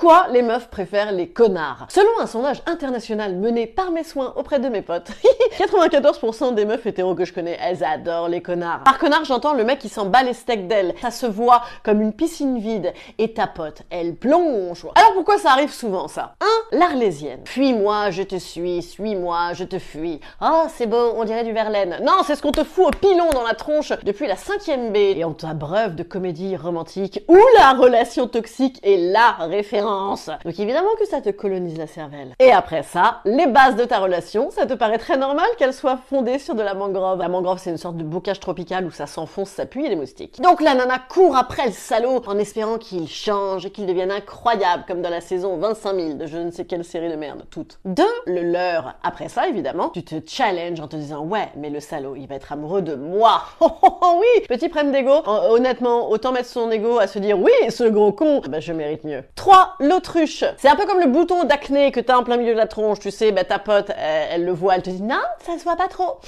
Pourquoi 0.00 0.28
les 0.30 0.42
meufs 0.42 0.68
préfèrent 0.68 1.10
les 1.10 1.28
connards? 1.28 1.86
Selon 1.88 2.20
un 2.20 2.28
sondage 2.28 2.62
international 2.66 3.34
mené 3.34 3.66
par 3.66 3.90
mes 3.90 4.04
soins 4.04 4.32
auprès 4.36 4.60
de 4.60 4.68
mes 4.68 4.80
potes, 4.80 5.10
94% 5.58 6.54
des 6.54 6.64
meufs 6.66 6.86
hétéros 6.86 7.16
que 7.16 7.24
je 7.24 7.32
connais, 7.32 7.58
elles 7.60 7.82
adorent 7.82 8.28
les 8.28 8.40
connards. 8.40 8.84
Par 8.84 8.96
connard, 8.98 9.24
j'entends 9.24 9.54
le 9.54 9.64
mec 9.64 9.80
qui 9.80 9.88
s'en 9.88 10.06
bat 10.06 10.22
les 10.22 10.34
steaks 10.34 10.68
d'elle. 10.68 10.94
Ça 11.02 11.10
se 11.10 11.26
voit 11.26 11.62
comme 11.82 12.00
une 12.00 12.12
piscine 12.12 12.60
vide 12.60 12.92
et 13.18 13.32
ta 13.34 13.48
pote, 13.48 13.82
elle 13.90 14.14
plonge. 14.14 14.86
Alors 14.94 15.14
pourquoi 15.14 15.36
ça 15.36 15.50
arrive 15.50 15.72
souvent 15.72 16.06
ça? 16.06 16.36
1. 16.42 16.46
L'Arlésienne. 16.72 17.40
Fuis-moi, 17.44 18.10
je 18.10 18.22
te 18.22 18.36
suis, 18.36 18.82
suis-moi, 18.82 19.52
je 19.54 19.64
te 19.64 19.78
fuis. 19.78 20.20
Oh, 20.42 20.64
c'est 20.68 20.86
beau, 20.86 21.12
on 21.16 21.24
dirait 21.24 21.44
du 21.44 21.52
Verlaine. 21.52 21.98
Non, 22.02 22.22
c'est 22.24 22.36
ce 22.36 22.42
qu'on 22.42 22.52
te 22.52 22.64
fout 22.64 22.86
au 22.86 22.90
pilon 22.90 23.30
dans 23.32 23.44
la 23.44 23.54
tronche 23.54 23.92
depuis 24.04 24.26
la 24.26 24.34
5ème 24.34 24.92
B. 24.92 24.96
Et 25.18 25.24
on 25.24 25.32
t'abreuve 25.32 25.94
de 25.94 26.02
comédie 26.02 26.56
romantique 26.56 27.24
où 27.28 27.38
la 27.56 27.72
relation 27.72 28.28
toxique 28.28 28.80
est 28.82 29.12
la 29.12 29.32
référence 29.32 29.88
donc 30.44 30.58
évidemment 30.58 30.90
que 30.98 31.06
ça 31.06 31.20
te 31.20 31.30
colonise 31.30 31.78
la 31.78 31.86
cervelle. 31.86 32.34
Et 32.38 32.50
après 32.50 32.82
ça, 32.82 33.20
les 33.24 33.46
bases 33.46 33.76
de 33.76 33.84
ta 33.84 33.98
relation, 33.98 34.50
ça 34.50 34.66
te 34.66 34.74
paraît 34.74 34.98
très 34.98 35.16
normal 35.16 35.46
qu'elles 35.58 35.74
soient 35.74 35.98
fondées 36.08 36.38
sur 36.38 36.54
de 36.54 36.62
la 36.62 36.74
mangrove. 36.74 37.18
La 37.18 37.28
mangrove, 37.28 37.58
c'est 37.58 37.70
une 37.70 37.76
sorte 37.76 37.96
de 37.96 38.04
bocage 38.04 38.40
tropical 38.40 38.84
où 38.84 38.90
ça 38.90 39.06
s'enfonce, 39.06 39.50
s'appuie 39.50 39.86
et 39.86 39.88
les 39.88 39.96
moustiques. 39.96 40.40
Donc 40.40 40.60
la 40.60 40.74
nana 40.74 40.98
court 40.98 41.36
après 41.36 41.66
le 41.66 41.72
salaud 41.72 42.22
en 42.26 42.38
espérant 42.38 42.78
qu'il 42.78 43.08
change 43.08 43.66
et 43.66 43.70
qu'il 43.70 43.86
devienne 43.86 44.10
incroyable 44.10 44.84
comme 44.86 45.02
dans 45.02 45.10
la 45.10 45.20
saison 45.20 45.56
25 45.56 45.94
000 45.94 46.12
de 46.14 46.26
je 46.26 46.38
ne 46.38 46.50
sais 46.50 46.57
quelle 46.66 46.84
série 46.84 47.10
de 47.10 47.16
merde, 47.16 47.44
toutes. 47.50 47.78
Deux, 47.84 48.04
le 48.26 48.42
leurre. 48.42 48.94
Après 49.02 49.28
ça, 49.28 49.48
évidemment, 49.48 49.90
tu 49.90 50.02
te 50.02 50.16
challenges 50.26 50.80
en 50.80 50.88
te 50.88 50.96
disant 50.96 51.24
ouais, 51.24 51.48
mais 51.56 51.70
le 51.70 51.80
salaud, 51.80 52.16
il 52.16 52.26
va 52.26 52.36
être 52.36 52.52
amoureux 52.52 52.82
de 52.82 52.94
moi. 52.94 53.42
Oh, 53.60 53.70
oh, 53.82 53.98
oh 54.00 54.20
oui, 54.20 54.46
petit 54.48 54.68
problème 54.68 54.92
d'ego. 54.92 55.22
Honnêtement, 55.26 56.10
autant 56.10 56.32
mettre 56.32 56.48
son 56.48 56.70
ego 56.70 56.98
à 56.98 57.06
se 57.06 57.18
dire 57.18 57.38
oui, 57.38 57.52
ce 57.70 57.84
gros 57.84 58.12
con, 58.12 58.40
bah 58.48 58.60
je 58.60 58.72
mérite 58.72 59.04
mieux. 59.04 59.24
3 59.34 59.74
l'autruche. 59.80 60.44
C'est 60.56 60.68
un 60.68 60.76
peu 60.76 60.86
comme 60.86 61.00
le 61.00 61.06
bouton 61.06 61.44
d'acné 61.44 61.90
que 61.90 62.00
t'as 62.00 62.16
en 62.16 62.24
plein 62.24 62.36
milieu 62.36 62.52
de 62.52 62.58
la 62.58 62.66
tronche, 62.66 63.00
tu 63.00 63.10
sais, 63.10 63.32
bah 63.32 63.44
ta 63.44 63.58
pote, 63.58 63.90
elle, 63.98 64.44
le 64.44 64.52
voit, 64.52 64.76
elle 64.76 64.82
te 64.82 64.90
dit 64.90 65.02
non, 65.02 65.16
ça 65.40 65.58
se 65.58 65.64
voit 65.64 65.76
pas 65.76 65.88
trop. 65.88 66.20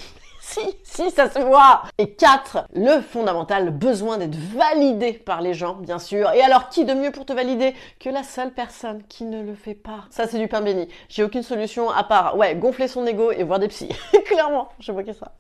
Si, 0.51 0.61
si, 0.83 1.11
ça 1.12 1.31
se 1.31 1.39
voit. 1.39 1.83
Et 1.98 2.11
4, 2.11 2.67
le 2.75 3.01
fondamental, 3.01 3.70
besoin 3.70 4.19
d'être 4.19 4.34
validé 4.34 5.12
par 5.12 5.43
les 5.43 5.55
gens, 5.55 5.75
bien 5.75 6.01
sûr. 6.01 6.29
Et 6.33 6.43
alors, 6.43 6.69
qui 6.69 6.84
de 6.84 6.93
mieux 6.93 7.12
pour 7.12 7.25
te 7.25 7.33
valider 7.33 7.73
que 8.01 8.09
la 8.09 8.25
seule 8.25 8.51
personne 8.53 9.01
qui 9.09 9.23
ne 9.23 9.43
le 9.45 9.55
fait 9.55 9.75
pas? 9.75 10.06
Ça, 10.11 10.27
c'est 10.27 10.41
du 10.41 10.48
pain 10.48 10.61
béni. 10.61 10.89
J'ai 11.09 11.23
aucune 11.23 11.45
solution 11.45 11.89
à 11.89 12.03
part, 12.03 12.37
ouais, 12.37 12.56
gonfler 12.56 12.89
son 12.89 13.06
ego 13.06 13.31
et 13.31 13.45
voir 13.45 13.61
des 13.61 13.69
psys. 13.69 13.95
Clairement, 14.27 14.71
je 14.81 14.91
vois 14.91 15.05
que 15.05 15.12
ça. 15.12 15.31